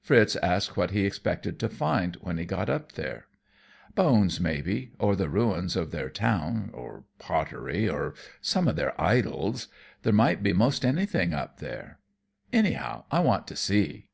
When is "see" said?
13.56-14.08